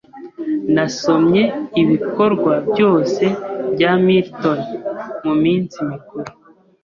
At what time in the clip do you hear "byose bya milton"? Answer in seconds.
2.71-4.59